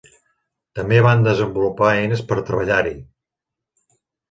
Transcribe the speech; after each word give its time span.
També 0.79 0.97
van 1.07 1.21
desenvolupar 1.27 1.91
eines 1.99 2.25
per 2.33 2.39
treballar-hi. 2.49 2.97